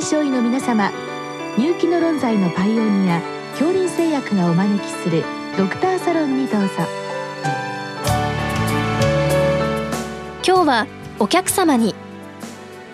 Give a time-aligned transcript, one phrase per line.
[0.00, 0.90] 臨床医の皆様
[1.58, 5.22] 入気の論剤のパイオニア恐林製薬がお招きする
[5.58, 6.68] ドクターサロンにどうぞ
[10.42, 10.86] 今日は
[11.18, 11.94] お客様に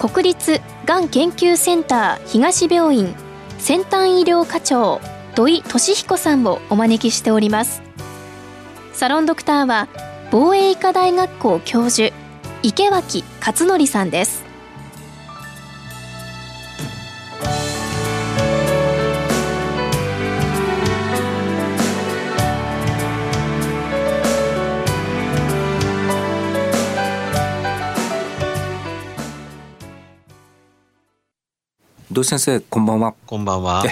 [0.01, 3.15] 国立がん研究センター東病院
[3.59, 5.01] 先端医療課長
[5.37, 7.83] 土井俊彦さんをお招きしております
[8.93, 9.87] サロンドクターは
[10.33, 12.13] 防衛医科大学校教授
[12.65, 14.46] 池脇勝則さんです
[32.17, 33.15] 土井先生こんばんは。
[33.27, 33.85] こんばんは。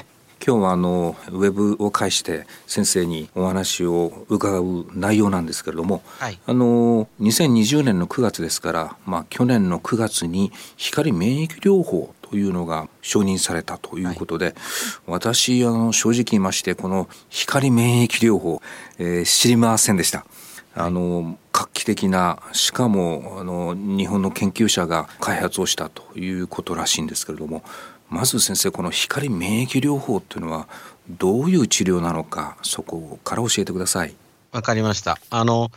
[0.43, 14.55] 今日はあのウェブを介して先生にお話を伺う内容なんですけれども、はい、あの2020年の9月ですから、まあ、去年の9月に光免疫療法というのが承認されたということで、はい、
[15.07, 18.63] 私あの正直言いましてこの光免疫療法、
[18.97, 20.25] えー、知りませんでした。
[20.77, 27.63] あの画期的なしかもあの日本の研究者が開発をしたということらしいんですけれども
[28.15, 30.69] まず先生この光免疫療法っていうのは
[31.11, 34.15] どういう治療なのかそこから教えてください。
[34.53, 35.19] わかりました。
[35.31, 35.73] あの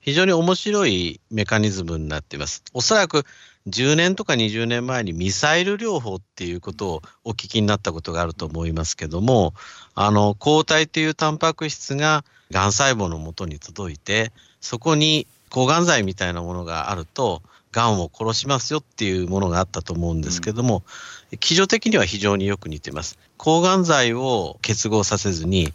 [0.00, 2.64] 非常に面白いメカニズムになっています。
[2.74, 3.24] おそらく
[3.68, 9.54] 10年とか20年前にミサイル療法っていうことをお聞きになったことがあると思いますけども、
[9.94, 17.42] あの抗体というタンパク質ががん細胞のもとに届いて、そこに抗がん剤みたいなものがあると、
[17.76, 20.82] がんを殺しますよっていうものがあったと思うんですけども、
[21.30, 23.18] うん、基準的には非常によく似てます。
[23.36, 25.74] 抗がん剤を結合させずに、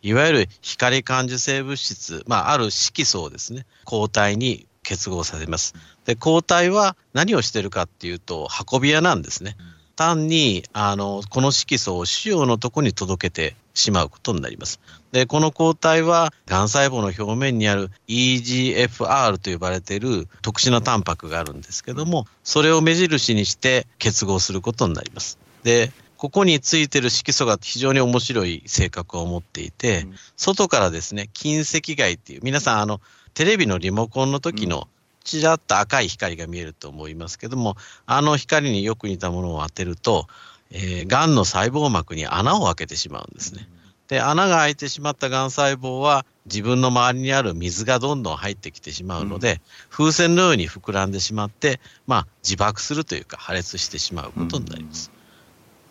[0.00, 5.74] いわゆる光感受性物質、まあ、ある色素をですね、抗体に結合させます。
[6.06, 9.56] で、抗体は何をしてるかっていうと、運び屋なんですね。
[9.96, 14.80] 単に、あの、この色素を腫瘍のとこに届けてしまうことになります。
[15.12, 25.38] で、この抗体は、がん細胞の表面にある EGFR と呼ばれている特殊なタンパクがあるんですけども、それを目印にして結合することになります。
[25.62, 30.06] で、ここについてる色素が非常に面白い性格を持っていて、
[30.36, 33.00] 外からですね、近赤外っていう、皆さん、あの、
[33.34, 34.88] テレビのリモコンの時の
[35.22, 40.26] ちらっと赤い光が見えると思いますけども、あの光によく似たものを当てると、
[40.70, 43.68] えー、がんの細胞膜に穴を開けてしまうんですね。
[44.08, 49.58] で、穴が開いてしまったがん細胞は自分の周りにある水がどんどん入ってきてしまうので、うん、
[49.90, 55.10] 風船のように膨らんでしまって、まあ、自爆するというか破裂してしまうことになります。
[55.14, 55.21] うん、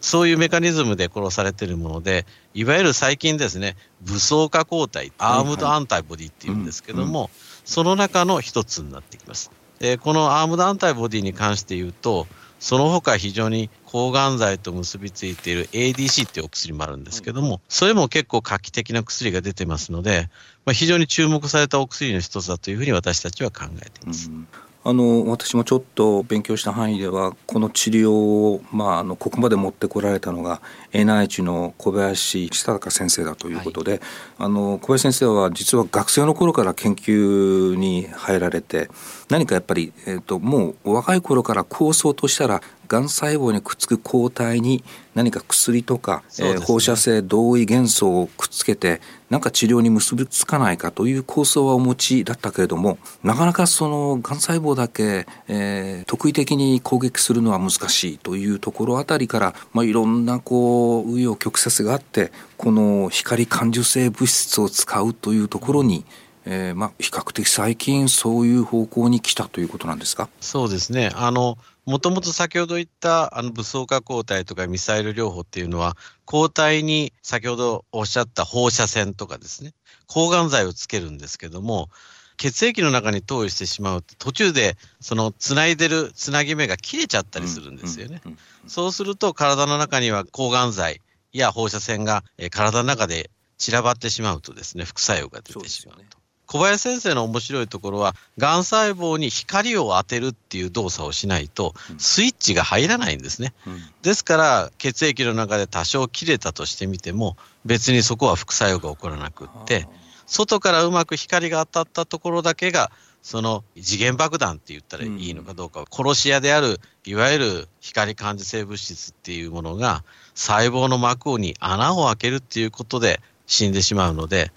[0.01, 7.29] そういうメカニズムで殺されているもので、いわゆる最近ですね、武装化抗体、アームドアンタイボディっていうんですけども、
[7.63, 9.51] その中の一つになってきます。
[9.79, 12.27] でこのアームドアンタイボディに関して言うと、
[12.59, 20.29] その他非常に抗がん剤と結びついている ADC っていうお薬もあるんですけども、それも結構画期的な薬が出てますので、
[20.65, 24.29] まあ、非常に注目されたお薬の一つだというふうに私たちは考えています。
[24.29, 24.47] うん
[24.83, 30.59] あの私もちょっと勉強した範囲ではこの治療を、まあ、あのここまで持ってこられたのが
[30.91, 34.01] NIH の小林久隆先生だということで、はい、
[34.39, 38.89] あの小林先生は実は学生の頃から研究に入られて
[39.29, 44.83] 何かやっぱり、えーと、もう若い頃から構想としたらがん細胞にくっつく抗体に
[45.15, 46.49] 何か薬とか、ね。
[46.49, 66.03] えー、放射性同位元素をくっつけてなんか治療に結びつかないかという構想はお持ちだったけれどもなかなかそのがん細胞だけ、えー、特異的に攻撃するのは難しいというところあたりから、まあ、いろんなこう紆余曲折があってこの光感受性物質を使うというところに、
[66.45, 70.27] えー、まあ、比較的最近そういう方向に来たということなんですか？
[70.41, 71.11] そうですね。
[71.13, 79.73] あのもともと先ほど言ったあの武装化抗体とかミサイル療法っていうのは、抗体に先ほどおっしゃった放射線とかですね、
[80.07, 81.89] 抗がん剤をつけるんですけども、
[82.37, 88.21] 血液の中に投与してしまうと途中でそのつないでるつなぎ目が切れちゃったりするんですよね。
[88.67, 91.01] そうすると体の中には抗がん剤
[91.33, 96.20] や放射線が体の中で散らばってしまうとですね、副作用が出てしまうと。
[96.51, 103.53] 小林先生の面白いところは、がん細胞に光を当てるっていう動作をしないと、スイッチが入らないんですね。
[104.01, 109.87] ですから、血液の中で多少切れたとしてみても、別にそこは副作用が起こらなくって、
[110.25, 112.91] 外からうまく光が当たったところだけが、
[113.23, 120.03] その次元爆弾って言ったらいいのかどうか、殺し屋である、いわゆる光感受性物質っていうものが、
[120.35, 124.51] 細胞の膜に穴を開けるっていうことで死んでしまうので、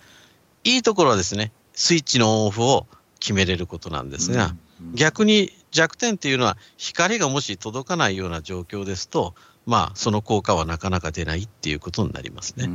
[0.64, 2.86] いいところはですね、スイッチのオンオフを
[3.20, 4.54] 決めれることなんですが、
[4.94, 9.34] 逆に弱点っていうのは、光がもし届かないような状況ですと、
[9.66, 12.68] まあ、その効果はなかなか出ないっていうことになりますね。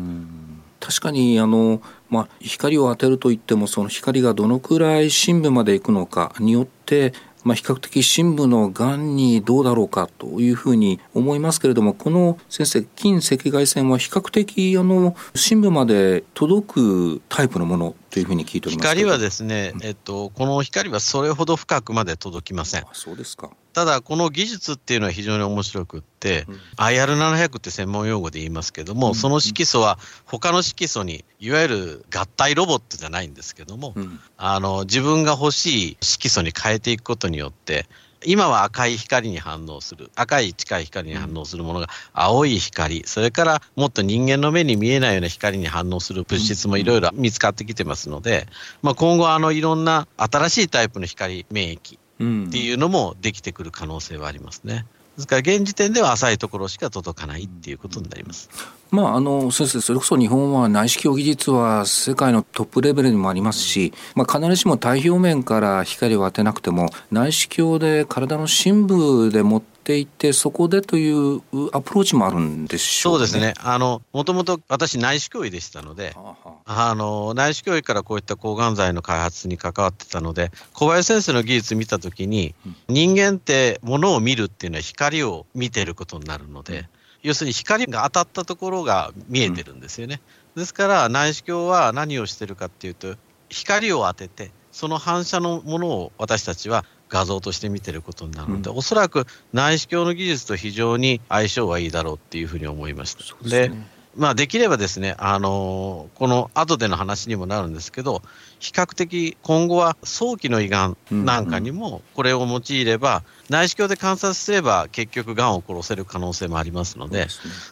[0.79, 7.13] 確かにあの、まあ、光を当てるといってもその光がどのくらい深部まで行くのかによって
[7.43, 22.85] まあ、比較的深部のがんにどうだろうかというふうに思いますけれどもこの先生近赤外線は比較的あの深部まで届くタイプのものというふうに聞いております光はですね、えっと、この光はそれほど深くまで届きません。
[22.93, 23.51] そうですか。
[23.73, 37.85] ただ、この技術っていうのは非常に面白くって、うん、IR700 って専門用語で言いますけども、うん、その色素は他の色素に、いわゆる合体ロボットじゃないんですけども、うん、あの自分が欲しい色素に変えていくことによって、
[38.25, 48.47] 今は赤い光に反応する、赤い近い光に反応するものが青い光、それからもっと人間の目に見えないような光に反応する物質もいろいろ見つかってきてますので、
[48.81, 54.85] まあ、今後あのいろんな新しいタイプの光免疫っていうのもできてくる可能性はありますね。
[55.19, 58.49] ですから現時点では浅いところしか届かないっていうことになります。
[58.89, 71.41] まあ、あの先生それこそ日本は内視鏡技術は世界のトップレベルにもありますし、まあ、必ずしも太表面から光を当てなくても内視鏡で体の深部でもっていてそこでという
[71.71, 73.53] アプローチもあるんでしょう、ね、そうですね。
[73.59, 82.53] あのもともと私内視鏡医でしたので、はあ、あの内視鏡医からこういった抗がん剤の開発に関わってたので小林先生の技術見た時に、
[82.87, 86.87] 人間ってものを見るっていうのは光を見てることになるので。
[87.21, 90.21] 要するに光が当たったところが見えてるんですよね。
[90.55, 93.15] うん、ですから内視鏡は何をしてるかっていうと
[93.49, 103.49] 光を当ててその反射のものを私たちは画像として見てることになるので、うん、おそらく内視鏡の技術と非常に相性はいいだろうっていうふうに思いました。
[103.49, 108.21] で、ね、まあ、できればですね、あのこの後での話にもなるんですけど、
[108.59, 117.27] 比較的今後は早期の胃がんなんかにもこれを用いれば、内視鏡で観察すれば結局がんを殺せる可能性もありますので、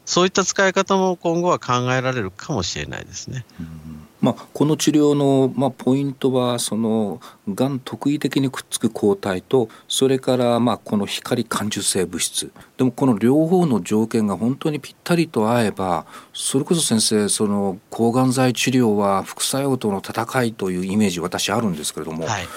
[0.05, 3.45] そういった使い方も今後は考えられるかもしれないですね。
[3.59, 4.07] うん。
[4.19, 12.51] まあ、この治療の、まあ、ポイントはそのがん特異的にくっつく抗体とそれからまあこの光感受性物質。
[12.77, 22.47] でもこの両方の条件が本当にぴったりと合えばそれこそ先生その抗がん剤治療は副作用との戦いというイメージ私あるんですけれども、はい、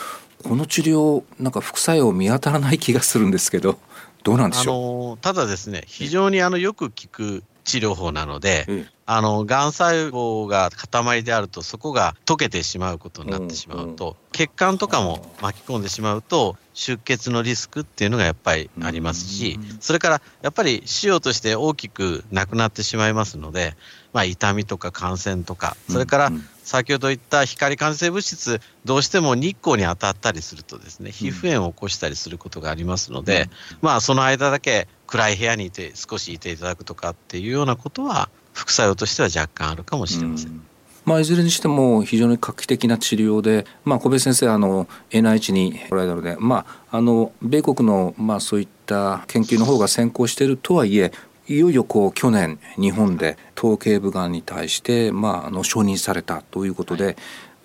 [0.43, 3.79] この治療なんか副作用見当たらない気がするんですけど
[4.23, 5.19] どうなんでしょう？
[5.19, 23.75] ただですね非常にあのよく聞く治療法なので、ええ、あの、がん細胞が塊であると、そこが溶けてしまうことになってしまうと、血管とかも巻き込んでしまうと、出血のリスクっていうのがやっぱりありますし、それからやっぱり腫瘍として大きくなくなってしまいますので、
[24.13, 33.51] まあ、痛みとか感染とか、それから先ほど言った光感染物質、どうしても日光に当たったりするとですね、皮膚炎を起こしたりすることがありますので、
[33.83, 40.49] まあ、その間だけ暗い部屋にいて少しいていただくとかっていうようなことは、副作用としては若干あるかもしれません。
[40.49, 40.63] うん
[41.05, 51.11] まあ、いずれにしても非常に画期的な治療で、まあ、小林先生あの NIH におられたので、まあ、あの米国の、まあ、そういった研究の方が先行しているとはいえ
[51.49, 57.17] いよいよこう去年日本で頭頸部がんに対して、まあ、あの承認されたということで、はい、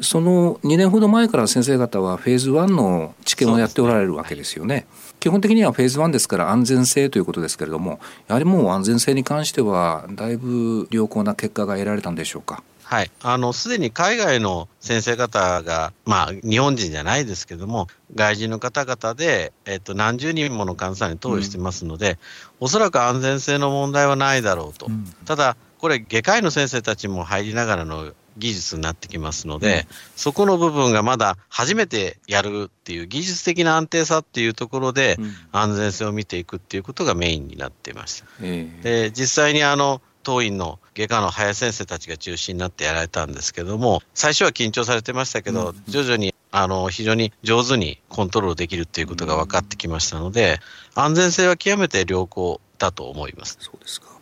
[0.02, 4.88] その2年ほど前から先生方はフェーズ1の治験をやっておられるわけですよね。
[5.20, 12.64] 基本的にはフェーズ1ですから安全性ということですけれどもやはりもう安全性に関してはだいぶ良好な結果が得られたんでしょうか？
[12.84, 22.18] はい、あのすでに海外の先生方が、まあ、日本人じゃないですけども、外人の方々で、えっと、何十人もの患者さんに投与してますので、うん、
[22.60, 35.18] おそらく安全性の問題はないだろうと、うん、ただ、これ、外科医の先生たちも入りながらの技術になってきますので、うん、そこの部分がまだ初めてやるっていう技術的な安定さっていうところで、
[35.52, 38.28] 安全性を見ていくっていうことがメインになっていました。
[38.42, 50.60] で実際にあの当院の外科の林先生たちが中心になってやられたんですけども、最初は緊張されてましたけど、うん、徐々にあの非常に上手にコントロールできるっていうことが分かってきましたので、
[50.96, 53.58] 安全性は極めて良好だと思います。
[53.62, 54.15] そうですか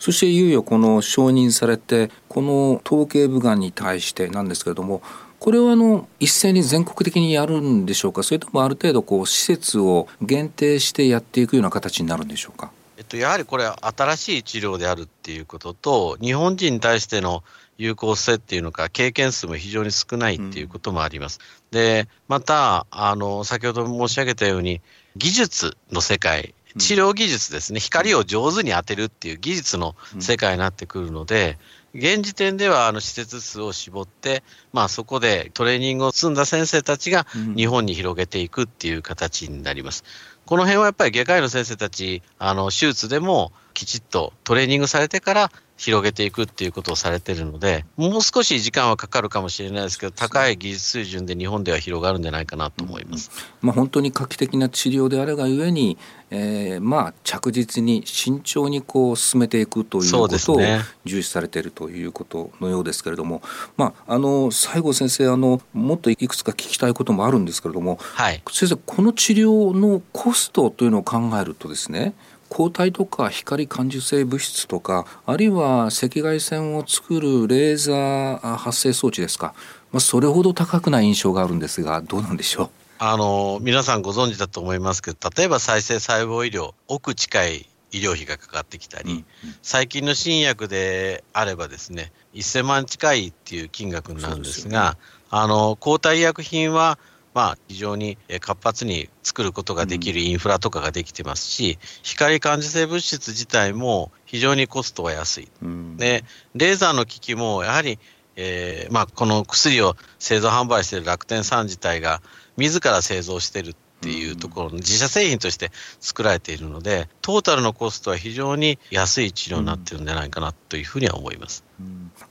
[0.00, 5.02] そしていよいよこの承認されてこの頭頸部がんに対してなんですけれども
[5.38, 8.22] これはあの一斉に全国的にやるんでしょうか？
[8.22, 12.72] それともある程度こう施設を限定してやっていくような形になるんでしょうか？
[12.98, 17.42] えっと、やはりこれ新しい治療であるっていうことと、日本人に対しての
[17.78, 21.40] 有効性っていうのか、経験数も非常に少ないっていうこともあります。
[21.72, 24.82] うん、で、また、あの、先ほど申し上げたように、
[25.16, 31.58] 技術の世界、治療技術ですね、光を上手に当てるっていう技術の世界になってくるので、
[31.94, 40.04] 現時点ではあの施設数を絞って、まあ、そこでトレーニングを積んだ先生たちが日本に広げていくっていう形になります。
[40.50, 53.30] この辺はやっぱり外科医の先生たち、あの手術でもきちっとトレーニングされてから広げていくっていうことをされてるので、もう少し時間はかかるかもしれないですけど、高い技術水準で日本では広がるんじゃないかなと思います。
[53.62, 55.96] うん、まあ、本当に画期的な治療であるがゆえに、
[56.30, 60.60] えー、まあ着実に慎重にこう進めていくということを
[61.04, 63.40] 重視されているということのようですけれども、
[63.78, 72.14] まああの西郷先生あのもっといくつか聞きたいこともあるんですけれども、はい、先生この治療のコストというのを考えるとですね。
[72.48, 79.54] 抗体とか光感受性物質とかあるいは赤外線を作るレーザー発生装置ですか、
[79.92, 82.70] まあ、それほど高くない印象があるんですがどうなんでしょう？
[82.98, 89.24] あの皆さんご存知だと思いますけど例えば再生細胞医療奥近い医療費がかかってきたり、うんうん、
[89.62, 94.98] 最近の新薬であればですね1000万近いっていう金額なんですが、ね、
[95.30, 96.98] あの抗体医薬品は
[97.32, 105.48] まあ、非常に活発に作ることができるインフラとかができてますし、光感受性物質自体も非常にコストは安い。
[105.96, 107.98] で、レーザーの機器もやはり、
[108.36, 112.22] えーまあ、この薬を製造販売している楽天さん自体が
[112.56, 115.70] 自ら製造しているっていうところの自社製品として
[116.00, 121.64] 作られているので、トータルのコストは非常に安い治療になってるんじゃないかなというふうには思います。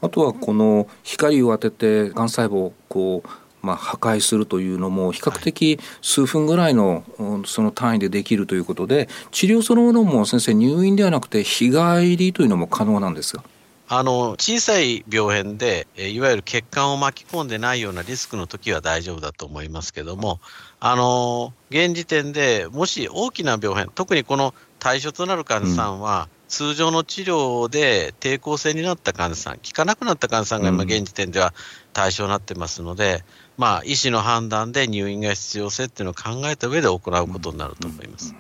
[0.02, 3.30] あとはこの光を当ててがん細胞をこう
[3.62, 7.04] まあ、破壊するというのも比較的数分ぐらいの
[7.46, 13.44] その単位でできるということで治療そのものも先生入院ではなくて日帰りというのも可能なんですが。
[13.92, 20.40] あの小さい病変で、いわゆる血管を巻き込んでないようなリスクの時は大丈夫だと思いますけども、
[20.80, 26.40] あの現時点でもし大きな病変、特にこの対象となる患者さんは、うん。
[26.50, 31.54] 通常の治療で抵抗性になった患者さん、効かなくなった患者さんが今、現時点では
[31.94, 33.24] 対象になってますので、
[33.60, 38.34] まあ、医師の判断で入院が必要性っていうのを考えた上で行うことになると思います。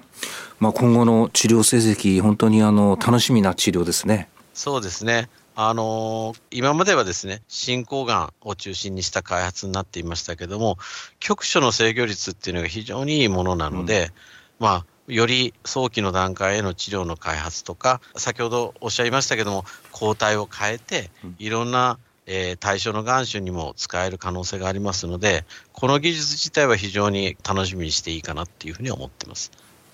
[0.60, 4.30] まあ、今後の治療成績、本当にあの楽しみな治療ですね。
[4.54, 5.28] そうですね。
[5.56, 10.78] あのー、今まではですね、進行がんを中心にした開発になっていましたけども、
[11.20, 14.14] 局所の制御率っていうのが非常にいいものなので、
[14.62, 21.10] うん、まあ、より早期の段階への治療の開発とか、先ほどおっしゃいましたけども、抗体を変えて、
[21.40, 22.00] いろんな、
[22.30, 25.44] えー、対象のがん種にも使える可能性がありますので、
[25.74, 29.52] この技術自体は非常に楽しみにしていいかなっていうふうに思ってます。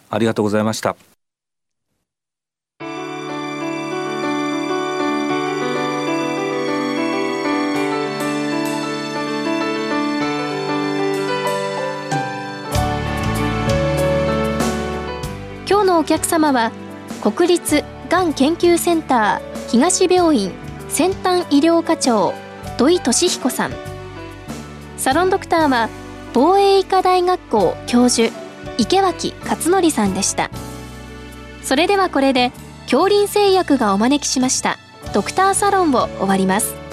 [0.10, 0.96] ありがとうございました。
[15.96, 16.74] のお客様は
[17.22, 20.65] 国立がん研究センター東病院
[20.96, 22.34] 先端医療課長
[22.78, 23.74] 土井俊彦さん。
[24.96, 25.90] サロンドクターは
[26.34, 28.34] 防衛医科大学校教授
[28.78, 30.50] 池脇勝則さんでした。
[31.64, 34.78] それではこれで恐林製薬がお招きしました
[35.14, 36.85] ドクターサロンを終わります。